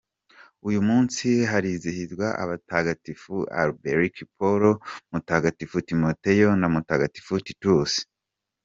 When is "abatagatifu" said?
2.43-3.33